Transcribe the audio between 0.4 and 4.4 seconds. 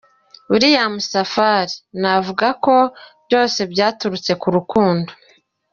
William Safari: Navuga ko byose byaturutse